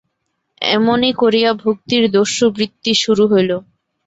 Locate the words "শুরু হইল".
3.03-3.51